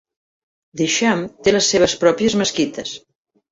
The 0.81 0.87
Cham 0.93 1.21
té 1.49 1.53
les 1.55 1.71
seves 1.75 1.95
pròpies 2.07 2.39
mesquites. 2.43 2.99